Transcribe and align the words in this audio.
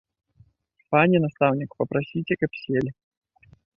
Пане 0.95 1.17
настаўнік, 1.25 1.69
папрасіце, 1.81 2.33
каб 2.45 2.51
селі. 2.61 2.91